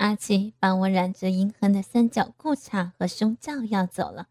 [0.00, 4.28] 阿奇把我染着银痕的三角裤衩和胸罩要走了。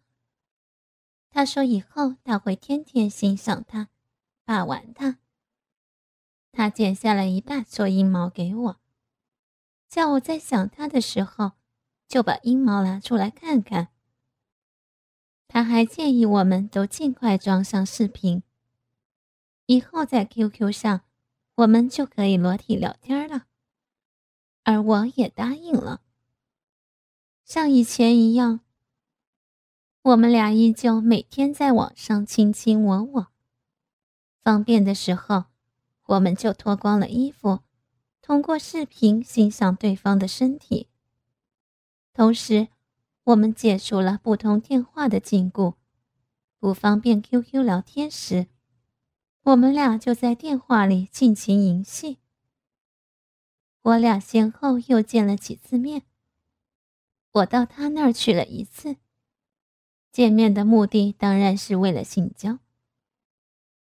[1.30, 3.88] 他说以后他会天天欣赏它，
[4.44, 5.20] 把玩它。
[6.52, 8.80] 他剪下了一大撮阴毛给我，
[9.88, 11.52] 叫我在想他的时候，
[12.08, 13.90] 就把阴毛拿出来看看。
[15.48, 18.42] 他还建议我们都尽快装上视频，
[19.68, 21.02] 以后在 QQ 上，
[21.58, 23.46] 我们就可以裸体聊天了。
[24.70, 26.02] 而我也答应了，
[27.44, 28.60] 像以前一样，
[30.04, 33.28] 我们俩依旧每天在网上卿卿我我。
[34.44, 35.46] 方便的时候，
[36.06, 37.62] 我们就脱光了衣服，
[38.22, 40.88] 通过视频欣赏对方的身体。
[42.14, 42.68] 同时，
[43.24, 45.74] 我们解除了不通电话的禁锢，
[46.60, 48.46] 不方便 QQ 聊天时，
[49.42, 52.19] 我们俩就在电话里尽情淫戏。
[53.90, 56.04] 我俩先后又见了几次面。
[57.32, 58.98] 我到他那儿去了一次，
[60.12, 62.60] 见面的目的当然是为了性交。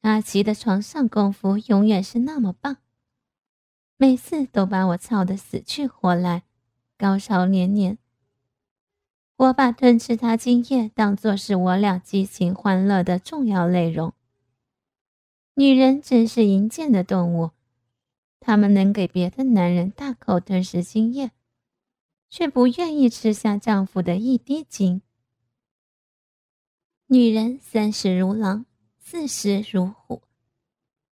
[0.02, 2.78] 阿奇的床上功夫永远是那么棒，
[3.98, 6.44] 每次都把我操得死去活来，
[6.98, 8.00] 高潮连连。
[9.38, 14.14] 我把吞吃他精液当作是我俩激情欢乐的重要内容。
[15.56, 17.52] 女人真是淫贱的动物。
[18.42, 21.31] 他们能给别的男人大口吞食精液，
[22.28, 25.03] 却不愿意吃下丈夫的一滴精。
[27.06, 28.66] 女人三十如狼，
[28.98, 30.23] 四十如虎。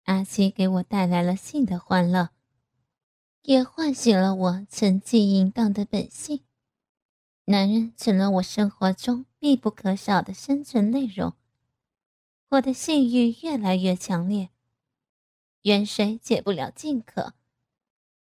[0.05, 2.29] 阿七给我带来了性的欢乐，
[3.41, 6.41] 也唤醒了我沉寂淫荡的本性。
[7.45, 11.33] 男人成了我生活中必不可少的生存内容。
[12.49, 14.49] 我的性欲越来越强烈。
[15.67, 17.33] 远水解不了近渴，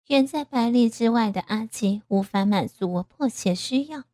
[0.07, 4.05] 远在百里之外的阿奇无法满足我迫切需要，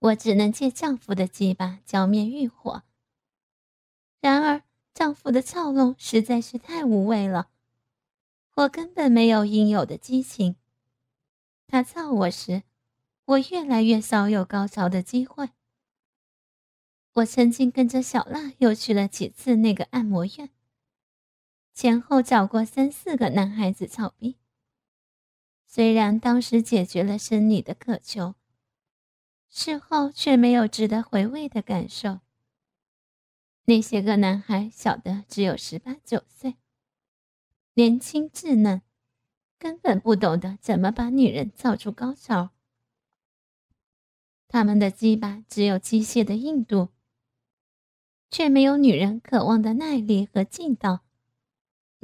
[0.00, 2.82] 我只能借丈夫的鸡巴浇灭欲火。
[4.20, 7.50] 然而，丈夫的操弄实在是太无味了，
[8.56, 10.56] 我根本没有应有的激情。
[11.68, 12.64] 他操我时，
[13.26, 15.50] 我越来越少有高潮的机会。
[17.12, 20.50] 我曾经跟着小辣又去了几次那个按摩院。
[21.74, 24.36] 前后找过三四个男孩子操逼，
[25.66, 28.34] 虽然当时解决了生理的渴求，
[29.48, 32.20] 事后却没有值得回味的感受。
[33.64, 36.56] 那些个男孩小的只有十八九岁，
[37.74, 38.82] 年轻稚嫩，
[39.58, 42.50] 根本不懂得怎么把女人造出高潮。
[44.46, 46.90] 他们的鸡巴只有机械的硬度，
[48.30, 51.04] 却没有女人渴望的耐力和劲道。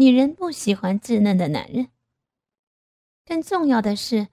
[0.00, 1.88] 女人不喜欢稚嫩的男人。
[3.24, 4.28] 更重要的是，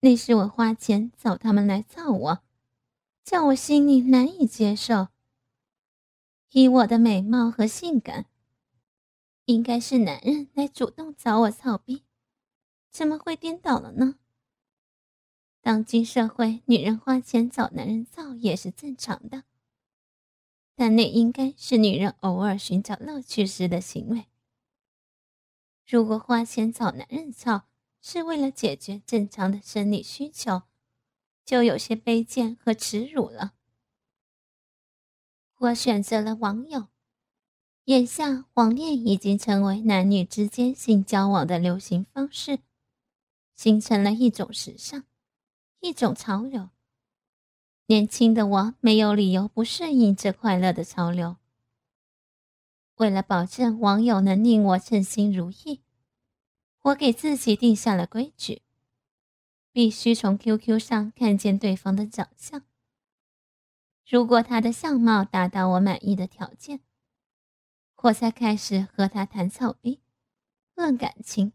[0.00, 2.42] 那是我花钱找他们来造我，
[3.22, 5.08] 叫我心里难以接受。
[6.52, 8.24] 以我的美貌和性感，
[9.44, 12.04] 应该是男人来主动找我操逼，
[12.90, 14.16] 怎么会颠倒了呢？
[15.60, 19.44] 当今社会，女人花钱找男人造也是正常的，
[20.74, 24.24] 但那应该是女人偶尔寻找乐趣时的行为。
[25.86, 27.64] 如果花钱找男人操
[28.00, 30.62] 是为了解决正常的生理需求，
[31.44, 33.54] 就有些卑贱和耻辱了。
[35.58, 36.88] 我选择了网友，
[37.84, 42.60] 眼下网恋已经成为男女之间性交往的流行方式，
[43.54, 45.04] 形成了一种时尚，
[45.80, 46.70] 一种潮流。
[47.86, 51.36] 年轻的我没有理由不顺应这快乐的潮流。
[53.02, 55.80] 为了保证网友能令我称心如意，
[56.82, 58.62] 我给自己定下了规矩：
[59.72, 62.62] 必须从 QQ 上看见对方的长相。
[64.08, 66.78] 如果他的相貌达到我满意的条件，
[67.96, 69.98] 我才开始和他谈草逼、
[70.76, 71.52] 论感情。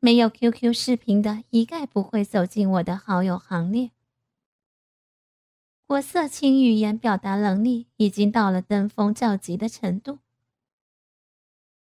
[0.00, 3.92] 没有 QQ 视频的，一概不会走进我的好友行列。
[5.86, 10.18] 我色情语言表达能力已经到了登峰造极的程度。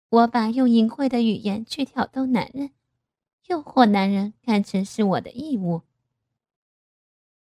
[0.09, 2.71] 我把用淫秽的语言去挑逗男人、
[3.45, 5.83] 诱惑男人看成是我的义务。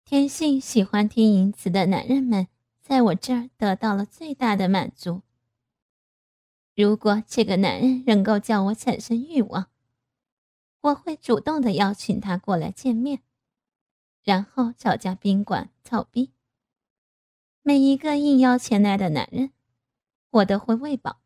[0.03, 2.47] 天性喜欢听淫词的男人们，
[2.81, 5.21] 在我这儿得到了最大的满足。
[6.75, 9.67] 如果这个男人能够叫我产生欲望，
[10.81, 13.21] 我会主动的邀请他过来见面，
[14.23, 16.31] 然后找家宾馆操逼。
[17.61, 19.51] 每一个应邀前来的男人，
[20.31, 21.20] 我都会喂饱。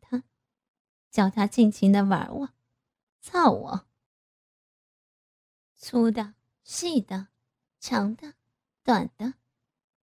[1.16, 2.50] 叫他尽情的玩我，
[3.22, 3.88] 操我。
[5.74, 7.30] 粗的、细的、
[7.80, 8.34] 长的、
[8.84, 9.36] 短的，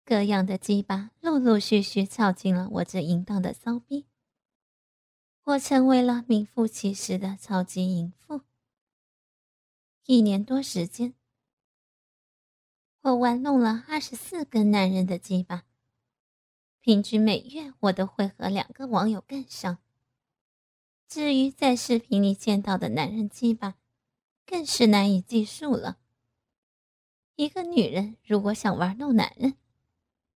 [0.06, 4.06] 各样的鸡巴陆陆续续操进了我这淫荡的骚逼。
[5.46, 8.42] 我成为了名副其实的超级淫妇。
[10.06, 11.16] 一年多时间，
[13.02, 15.66] 我玩弄了二十四个男人的鸡巴，
[16.82, 19.80] 平均每月我都会和两个网友干上。
[21.10, 23.74] 至于在视频里见到的男人鸡巴，
[24.46, 25.98] 更是难以计数了。
[27.36, 29.56] 一个女人如果想玩弄男人，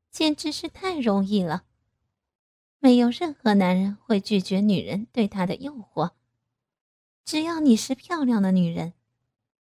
[0.09, 1.65] 简直是太容易了。
[2.79, 6.13] 没有任何男人会拒绝女人对他的诱惑。
[7.23, 8.93] 只要你是漂亮的女人，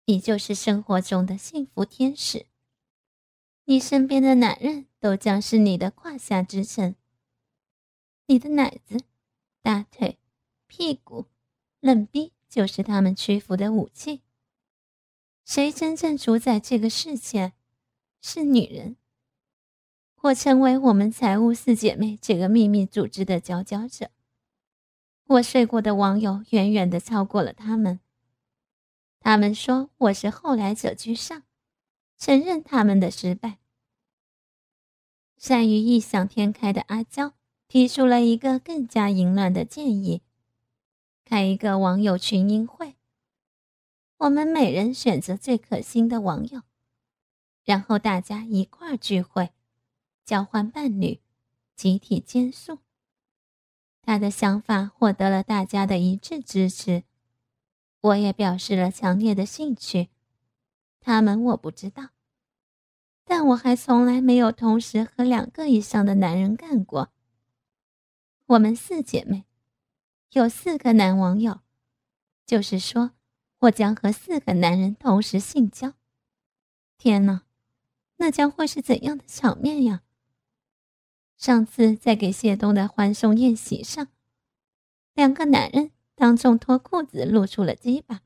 [0.05, 2.47] 你就是生活中的幸福天使。
[3.65, 6.95] 你身边的男人都将是你的胯下之臣。
[8.25, 8.97] 你的奶子、
[9.61, 10.17] 大腿。
[10.67, 11.25] 屁股，
[11.79, 14.21] 冷逼就是他们屈服的武器。
[15.43, 17.53] 谁真正主宰这个世界？
[18.21, 18.97] 是女人。
[20.23, 24.09] 我成为我们财务四姐妹这个秘密组织的佼佼者。
[25.27, 27.99] 我睡过的网友远远的超过了他们。
[29.19, 31.43] 他们说我是后来者居上，
[32.17, 33.59] 承认他们的失败。
[35.37, 37.33] 善于异想天开的阿娇
[37.67, 40.23] 提出了一个更加淫乱的建议。
[41.25, 42.95] 开一个网友群英会，
[44.17, 46.61] 我们每人选择最可心的网友，
[47.63, 49.49] 然后大家一块儿聚会，
[50.23, 51.19] 交换伴侣，
[51.75, 52.77] 集体监宿。
[54.03, 57.03] 他的想法获得了大家的一致支持，
[58.01, 60.09] 我也表示了强烈的兴趣。
[60.99, 62.09] 他们我不知道，
[63.23, 67.09] 但我还从来没有同时和两个以上的男人干过。
[68.45, 69.45] 我们四姐妹。
[70.35, 71.61] 有四个男网友，
[72.45, 73.11] 就是说，
[73.59, 75.93] 我将和四个男人同时性交。
[76.97, 77.43] 天哪，
[78.17, 80.03] 那将会是怎样的场面呀！
[81.37, 84.09] 上次在给谢东的欢送宴席上，
[85.13, 88.19] 两个男人当众脱裤子露出了鸡巴，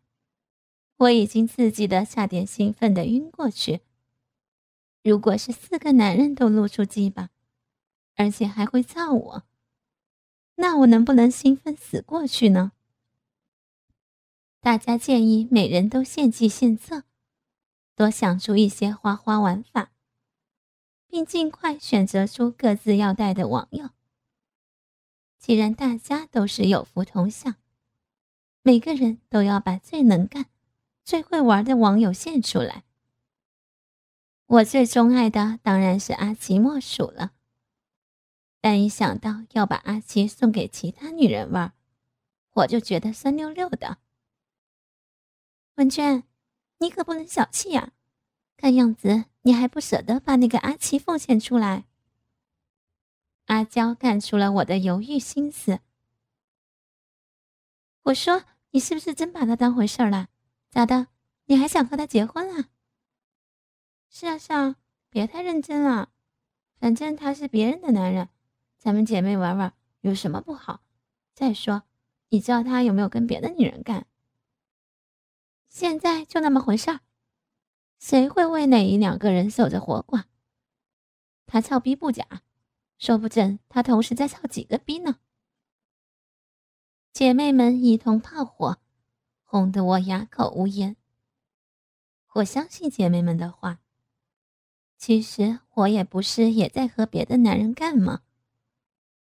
[0.98, 3.82] 我已经刺激的差点兴奋的晕过去。
[5.04, 7.30] 如果是四个男人都露出鸡巴，
[8.16, 9.44] 而且还会造我。
[10.62, 12.74] 那我能不能兴奋死过去呢？
[14.60, 17.04] 大家建议每人都献计献策，
[17.96, 19.94] 多想出一些花花玩法，
[21.08, 23.92] 并尽快选择出各自要带的网友。
[25.38, 27.56] 既然大家都是有福同享，
[28.62, 30.48] 每个人都要把最能干、
[31.06, 32.84] 最会玩的网友献出来。
[34.46, 37.32] 我最钟爱的当然是阿奇莫属了。
[38.62, 41.74] 但一想到要把阿七送给其他女人玩，
[42.52, 43.98] 我就觉得酸溜溜的。
[45.76, 46.24] 文娟，
[46.80, 47.94] 你可不能小气呀！
[48.58, 51.86] 看样子你还不舍得把那个阿七奉献出来。
[53.46, 55.80] 阿娇看出了我的犹豫心思。
[58.04, 60.28] 我说：“你是不是真把他当回事了？
[60.70, 61.08] 咋的？
[61.46, 62.70] 你还想和他结婚啊？”
[64.12, 64.76] 是啊，是啊，
[65.10, 66.12] 别太认真了。
[66.78, 68.28] 反正他是别人的男人。
[68.80, 70.81] 咱们姐妹玩玩有什么不好？
[71.34, 71.84] 再说，
[72.30, 74.08] 你知道他有没有跟别的女人干？
[75.68, 77.02] 现在就那么回事儿，
[78.00, 80.24] 谁会为哪一两个人守着活寡？
[81.46, 82.25] 他操逼不假，
[82.98, 85.20] 说不准他同时在操几个逼呢。
[87.12, 88.80] 姐妹们一通炮火，
[89.44, 90.96] 轰得我哑口无言。
[92.36, 93.82] 我相信姐妹们的话，
[94.98, 98.22] 其实我也不是也在和别的男人干吗？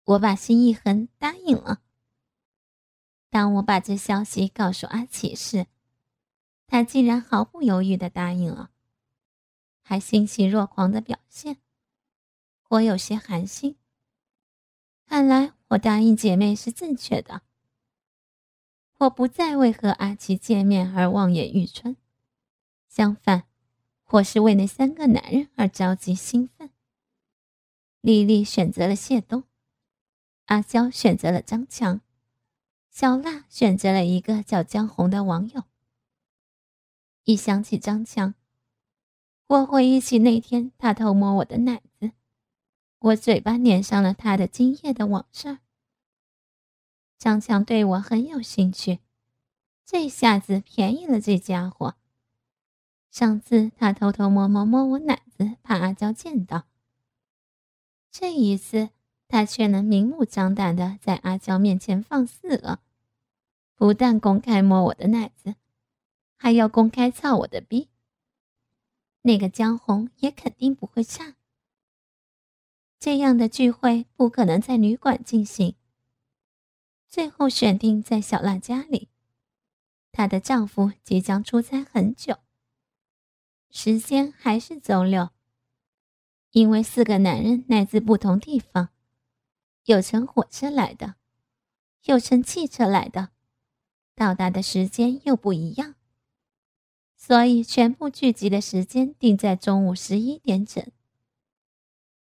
[0.06, 1.82] 我把心一横，答应了。
[3.28, 5.66] 当我把这消息告诉阿奇时，
[6.68, 8.70] 他竟然毫不犹豫的答应了，
[9.82, 11.58] 还欣喜若狂的表现。
[12.68, 13.76] 我有些寒心。
[15.06, 17.42] 看来我答应姐妹是正确的。
[18.98, 21.96] 我不再为和阿奇见面而望眼欲穿，
[22.88, 23.42] 相反，
[24.06, 26.70] 我是为那三个男人而着急兴奋。
[28.00, 29.42] 丽丽选择了谢东。
[30.46, 32.00] 阿娇选择了张强，
[32.88, 35.64] 小辣选择了一个叫江红的网友。
[37.24, 38.34] 一想起张强，
[39.48, 42.12] 我回忆起那天他偷摸我的奶子，
[43.00, 45.58] 我嘴巴粘上了他的精液的往事。
[47.18, 49.00] 张强对我很有兴趣，
[49.84, 51.96] 这下子便宜了这家伙。
[53.10, 56.66] 上次他偷偷摸摸摸我奶子，怕阿娇见到。
[58.12, 58.90] 这一次。
[59.28, 62.80] 他却能明目张胆的在阿娇面前放肆了，
[63.74, 65.56] 不但公开摸我的奶子，
[66.36, 67.88] 还要公开操我的逼。
[69.22, 71.34] 那个江红也肯定不会差。
[72.98, 75.74] 这样的聚会不可能在旅馆进行，
[77.08, 79.08] 最后选定在小娜家里。
[80.12, 82.38] 她的丈夫即将出差很久，
[83.70, 85.30] 时间还是周六。
[86.52, 88.88] 因为四个男人来自不同地方，
[89.86, 91.14] 有乘火车来的，
[92.06, 93.28] 有乘汽车来的，
[94.16, 95.94] 到达的时间又不一样，
[97.14, 100.84] 所以全部聚集的时间定在中午十一点整。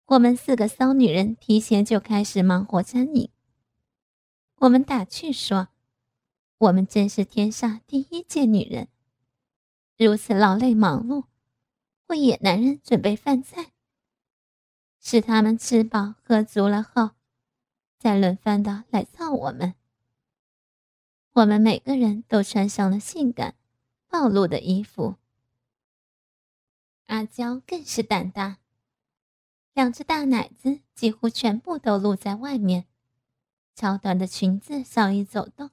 [0.07, 3.29] 我们四个骚女人提前就开始忙活餐饮。
[4.57, 5.69] 我们打趣说
[6.59, 8.89] ：“我们真是天下第一届女人，
[9.97, 11.23] 如此劳累忙碌，
[12.07, 13.71] 为野男人准备饭菜。”
[14.99, 17.11] 使他们吃饱喝足了后，
[17.97, 19.75] 再轮番的来造我们。
[21.33, 23.55] 我们每个人都穿上了性感、
[24.07, 25.17] 暴露的衣服。
[27.07, 28.57] 阿娇更是胆大，
[29.73, 32.85] 两只大奶子几乎全部都露在外面，
[33.75, 35.69] 超短的裙子稍一走动，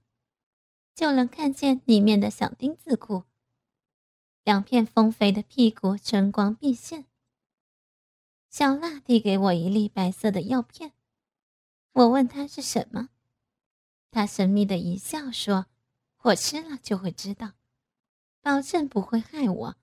[0.95, 3.25] 就能看见里面的小丁字裤。
[4.45, 7.07] 两片丰肥的屁股春光毕现。
[8.51, 10.93] 小娜递给我一粒白色的药片，
[11.95, 13.11] 我问他是什么，
[14.11, 15.67] 他神秘的一笑说
[16.23, 17.53] ：“我吃了就会知道，
[18.43, 19.77] 保证不会害我。”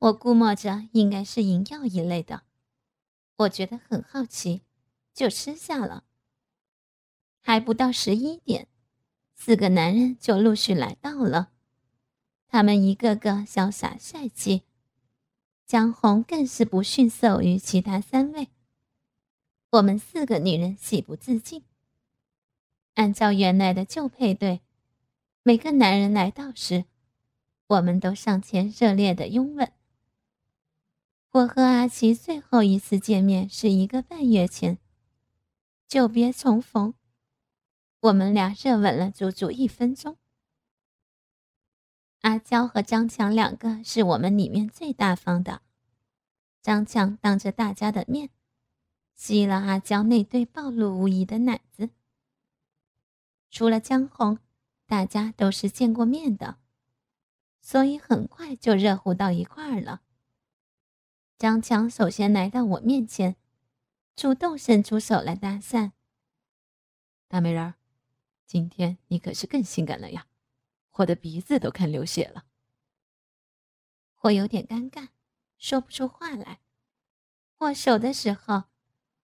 [0.00, 2.44] 我估摸着应该是银药一类的，
[3.36, 4.62] 我觉得很好奇，
[5.12, 6.04] 就吃下了。
[7.40, 8.66] 还不到十一点，
[9.34, 11.52] 四个男人就陆续来到了，
[12.48, 14.62] 他们一个个潇洒帅气。
[15.66, 18.48] 江红更是不逊色于其他三位。
[19.76, 21.62] 我们四个女人喜不自禁。
[22.94, 24.62] 按照原来的旧配对，
[25.42, 26.86] 每个男人来到时，
[27.66, 29.70] 我们都上前热烈的拥吻。
[31.32, 34.78] 我和阿奇最后一次见面是一个半月前，
[35.86, 36.94] 久别重逢，
[38.00, 40.16] 我们俩热吻了足足一分钟。
[42.22, 45.60] 阿娇和张强两个是我们里面最大方的。
[46.62, 48.30] 张强当着大家的面，
[49.16, 51.90] 吸了阿娇那对暴露无遗的奶子。
[53.50, 54.38] 除了江红，
[54.86, 56.58] 大家都是见过面的，
[57.60, 60.02] 所以很快就热乎到一块儿了。
[61.38, 63.36] 张强首先来到我面前，
[64.14, 65.92] 主动伸出手来搭讪
[67.28, 67.74] ：“大美人儿，
[68.46, 70.26] 今天你可是更性感了呀！”
[70.98, 72.44] 我的鼻子都看流血了，
[74.22, 75.08] 我有点尴尬，
[75.58, 76.60] 说不出话来。
[77.58, 78.64] 握手的时候，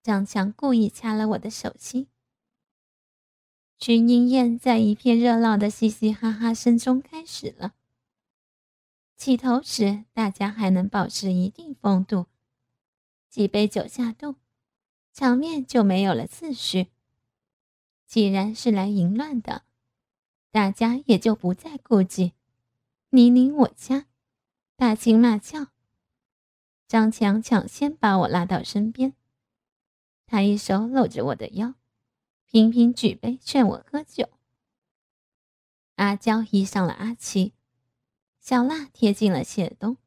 [0.02, 2.08] 张强故意掐了我的手心。
[3.78, 7.74] 群英宴在一片热闹的嘻嘻哈哈声中开始了。
[9.16, 12.26] 起头时，大家还能保持一定风度，
[13.28, 14.36] 几杯酒下肚，
[15.12, 16.88] 场面就没有了次序。
[18.06, 19.62] 既然是来淫乱的。
[20.50, 22.34] 大家也就不再顾忌，
[23.08, 24.04] 你拧我掐，
[24.76, 25.68] 打情骂俏。
[26.86, 29.14] 张强抢先把我拉到身边，
[30.32, 31.74] 他一手搂着我的腰，
[32.46, 34.30] 频频举杯劝我喝酒。
[35.96, 37.52] 阿娇依上了阿奇，
[38.40, 39.98] 小娜贴近了谢东，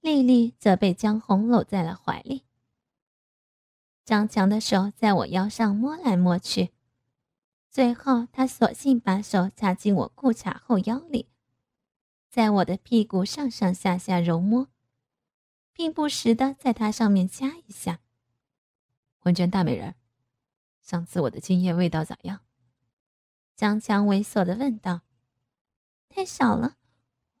[0.00, 2.42] 丽丽则被江红搂在了怀里。
[4.04, 6.72] 张强的手在我腰上摸来摸去。
[7.70, 11.28] 最后，他索性把手插进我裤衩后腰里，
[12.28, 14.66] 在我的屁股上上下下揉摸，
[15.72, 18.00] 并不时的在它上面掐一下。
[19.24, 19.94] 文娟大美人，
[20.80, 22.40] 上次我的精液味道咋样？
[23.54, 25.02] 张强猥琐的问道。
[26.08, 26.76] 太少了，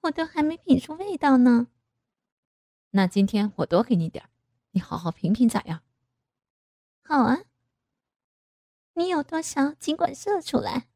[0.02, 1.68] 我都还没品出味道呢。
[2.90, 4.28] 那今天我多给你点
[4.72, 5.82] 你好好品品咋样？
[7.02, 7.38] 好啊。
[8.94, 10.88] 你有多少，尽管射出来。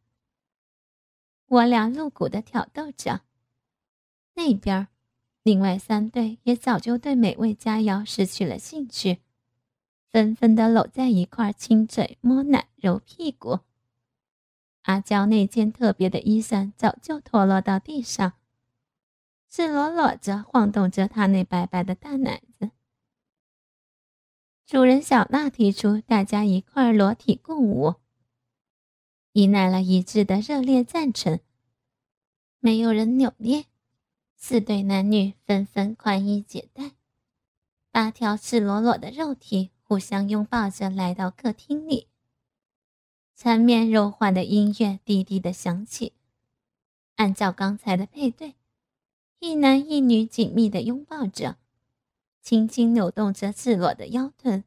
[1.46, 3.22] 我俩露骨的挑逗着，
[4.34, 4.88] 那边，
[5.42, 9.22] 另外三对也早就对美味佳肴失去了兴趣，
[10.14, 13.58] 纷纷的搂在一块亲嘴、摸奶、揉屁股。
[14.82, 18.34] 阿娇那件特别的衣衫早就脱落到地上，
[19.50, 22.70] 赤裸裸着晃动着她那白白的大奶子。
[24.64, 27.94] 主人小娜提出，大家一块裸体共舞，
[29.32, 31.40] 引来了一致的热烈赞成。
[32.60, 33.64] 没有人扭捏，
[34.36, 36.92] 四对男女纷纷宽衣解带，
[37.90, 42.08] 八条赤裸裸的肉体互相拥抱着来到客厅里。
[43.36, 46.12] 缠绵柔缓的音乐低低的响起，
[47.16, 48.54] 按照刚才的配对，
[49.38, 51.58] 一男一女紧密的拥抱着，
[52.40, 54.64] 轻轻扭动着赤裸的腰臀。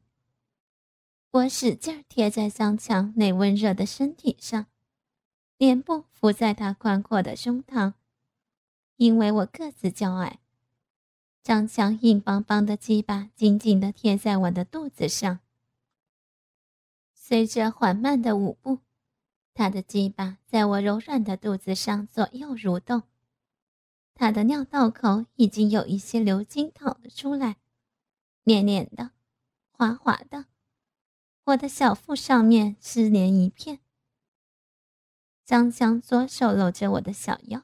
[1.30, 4.66] 我使劲贴在张强那温热的身体上，
[5.56, 7.94] 脸部伏在他宽阔的胸膛。
[8.96, 10.40] 因为我个子较矮，
[11.48, 15.40] 张强硬邦邦的鸡巴紧紧地贴在我的肚子上。
[17.14, 18.80] 随着缓慢的舞步，
[19.54, 23.04] 他的鸡巴在我柔软的肚子上左右蠕动。
[24.12, 27.56] 他的尿道口已经有一些流精淌了出来，
[28.42, 29.12] 黏黏的，
[29.70, 30.44] 滑滑的。
[31.44, 33.80] 我的小腹上面湿黏一片。
[35.46, 37.62] 张强左手搂着我的小腰，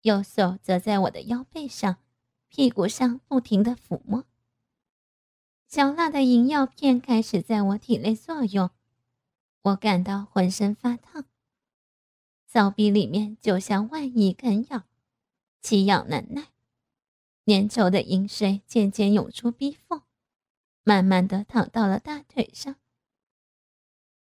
[0.00, 1.98] 右手则在我的腰背上、
[2.56, 4.24] 屁股上不停的抚摸。
[5.68, 8.70] 小辣的银药片开始在我体内作用，
[9.60, 11.26] 我感到浑身发烫，
[12.46, 14.84] 骚逼里面就像万蚁啃咬。
[15.60, 16.46] 奇痒难耐，
[17.44, 20.00] 粘稠的饮水渐渐涌出逼缝，
[20.82, 22.76] 慢慢的淌到了大腿上。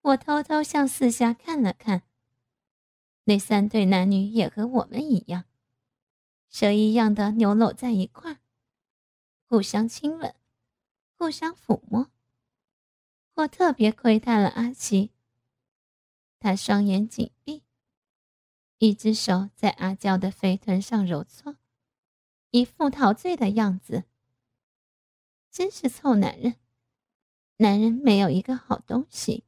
[0.02, 2.02] 我偷偷向四下看了看，
[3.26, 5.44] 那三对男女也和我们一样，
[6.54, 8.40] 蛇一样的扭搂在一块
[9.50, 10.36] 互相亲吻，
[11.18, 12.12] 互相抚摸。
[13.34, 15.10] 我特别窥探了阿奇，
[16.40, 17.64] 他双眼紧闭。
[18.78, 21.58] 一只手在阿娇的肥臀上揉搓，
[22.52, 24.04] 一副陶醉的样子。
[25.50, 26.58] 真是臭男人！
[27.58, 29.44] 男人没有一个好东西。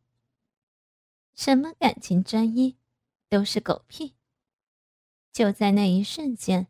[1.36, 2.78] 什么感情专一，
[3.30, 4.16] 都是狗屁。
[5.32, 6.68] 就在那一瞬间，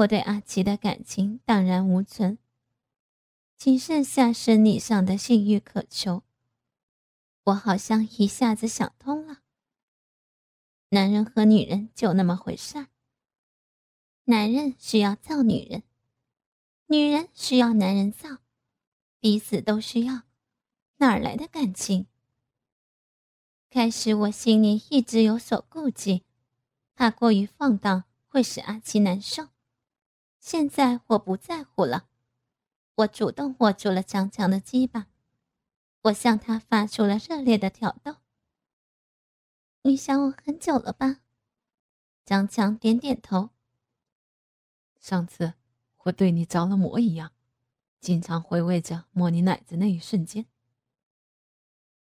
[0.00, 2.38] 我对阿奇的感情荡然无存，
[3.56, 6.22] 仅剩下生理上的性欲渴求。
[7.44, 9.40] 我好像一下子想通了。
[10.90, 12.86] 男人和女人就那么回事儿。
[14.24, 15.82] 男人需要造女人，
[16.86, 18.38] 女人需要男人造，
[19.18, 20.22] 彼此都需要，
[20.96, 22.06] 哪来的感情？
[23.68, 26.24] 开始我心里一直有所顾忌，
[26.94, 29.48] 怕过于放荡会使阿奇难受。
[30.40, 32.08] 现在我不在乎了，
[32.94, 35.06] 我主动握住了张强的鸡巴，
[36.04, 38.16] 我向他发出了热烈的挑逗。
[39.82, 41.20] 你想我很久了吧？
[42.24, 43.50] 张强点点头。
[44.98, 45.52] 上次
[46.04, 47.32] 我对你着了魔一样，
[48.00, 50.46] 经常回味着摸你奶子那一瞬间。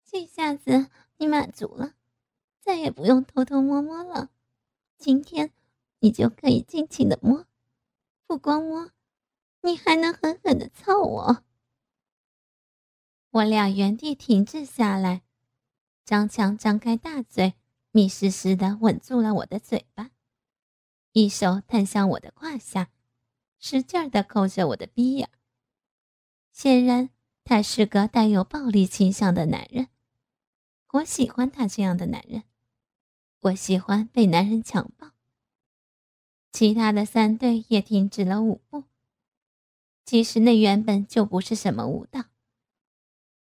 [0.05, 1.95] 这下子你满足了，
[2.59, 4.29] 再也不用偷偷摸摸了。
[4.97, 5.51] 今天
[5.99, 7.47] 你就可以尽情的摸，
[8.29, 8.91] 不光摸，
[9.61, 11.43] 你还能狠狠的操我。
[13.31, 15.23] 我俩原地停滞下来，
[16.05, 17.55] 张强张开大嘴。
[17.89, 20.11] 密实实的吻住了我的嘴巴，
[21.13, 22.91] 一手探向我的胯下，
[23.57, 25.31] 使劲的抠着我的鼻眼。
[26.51, 27.09] 显然，
[27.43, 29.87] 他是个带有暴力倾向的男人。
[30.91, 32.43] 我喜欢他这样的男人，
[33.39, 35.13] 我喜欢被男人强暴。
[36.51, 38.83] 其他的三队也停止了舞步。
[40.05, 42.25] 其实那原本就不是什么舞蹈。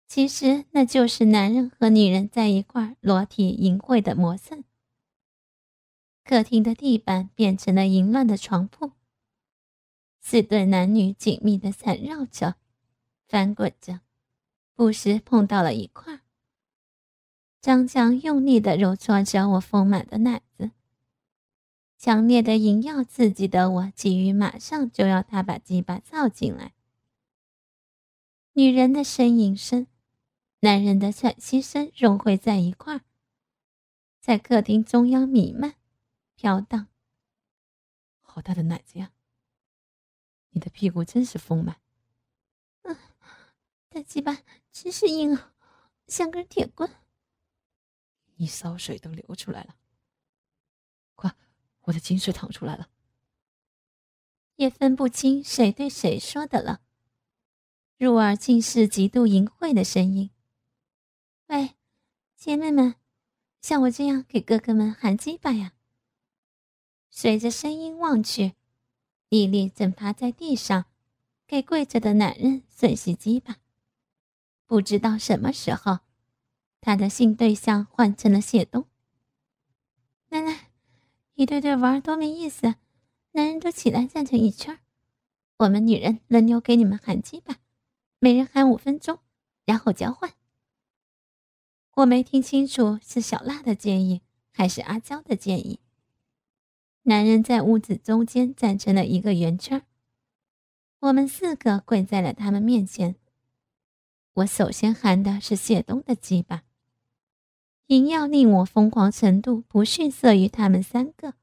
[0.06, 4.64] 其实那就是男人和女人在一块裸体淫秽的魔蹭。
[6.24, 8.92] 客厅的地板变成了淫乱的床铺，
[10.20, 12.56] 四对男女紧密的缠绕着，
[13.26, 14.00] 翻滚着，
[14.74, 16.20] 不时碰到了一块。
[17.60, 20.42] 张强用力的揉搓着我丰满的奶，
[22.00, 26.72] 强烈的淫药刺激的我急于马上就要他把鸡巴造进来。
[28.54, 29.86] 女人的呻吟声。
[30.62, 33.00] 男人的喘息声融汇在一块儿，
[34.18, 35.74] 在客厅中央弥漫、
[36.34, 36.88] 飘荡。
[38.20, 39.12] 好大的奶子呀！
[40.50, 41.80] 你的屁股真是丰满。
[42.82, 42.94] 嗯，
[43.88, 44.38] 大鸡巴
[44.70, 45.54] 真是硬啊，
[46.06, 46.90] 像根铁棍。
[48.36, 49.79] 你骚水都流出来了，快，
[51.90, 52.88] 我的精水淌出来了。
[54.56, 56.80] 也分不清谁对谁说的了，
[57.98, 60.30] 入耳竟是极度淫秽的声音。
[61.46, 61.76] 喂，
[62.36, 62.94] 姐妹们，
[63.60, 65.72] 像我这样给哥哥们喊鸡巴呀！
[67.10, 68.54] 随着声音望去，
[69.28, 70.84] 丽丽正趴在地上，
[71.46, 73.56] 给跪着的男人吮吸鸡巴。
[74.66, 76.00] 不知道什么时候，
[76.80, 78.86] 她的性对象换成了谢东。
[80.28, 80.69] 奶奶，
[81.40, 82.74] 一对对玩多没意思，
[83.32, 84.78] 男人都起来站成一圈
[85.56, 87.56] 我们女人轮流给你们喊鸡吧，
[88.18, 89.20] 每人喊五分钟，
[89.64, 90.34] 然后交换。
[91.94, 94.20] 我没听清楚是小辣的建议
[94.52, 95.80] 还是阿娇的建议。
[97.04, 99.86] 男人在屋子中间站成了一个圆圈。
[100.98, 103.16] 我们四个跪在了他们面前。
[104.34, 106.64] 我首先喊的是谢东的鸡巴，
[107.90, 111.34] 淫要令我疯狂程度不逊色于他们三个。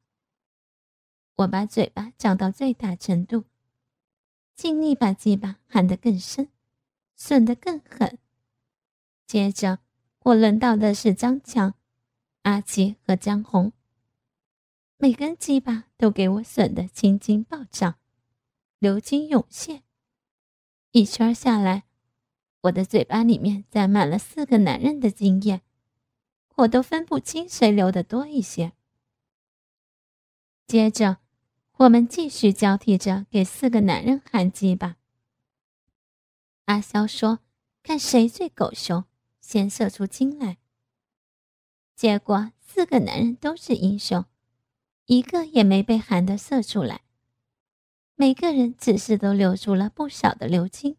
[1.36, 3.44] 我把嘴巴张到最大程度，
[4.56, 6.48] 尽力把鸡巴含得更深，
[7.18, 8.18] 损得更狠。
[9.26, 9.80] 接着，
[10.20, 11.74] 我轮到的是张强、
[12.44, 13.74] 阿奇和江红，
[14.96, 17.96] 每根鸡巴都给我损得青筋暴涨。
[18.80, 19.84] 流金涌现，
[20.92, 21.84] 一圈下来，
[22.62, 25.62] 我的嘴巴里面沾满了四个男人的精液，
[26.58, 28.74] 我都分不清谁流的多一些。
[30.65, 31.17] 接着，
[31.78, 34.98] 我们继续交替着给四个男人喊鸡吧。
[36.65, 37.39] 阿肖说
[37.84, 39.06] ：“看谁最狗熊，
[39.39, 40.58] 先射出精来。”
[41.96, 44.26] 结果四个男人都是英雄，
[45.06, 47.02] 一个也没被喊的射出来。
[48.15, 50.98] 每个人只是都留出了不少的流精。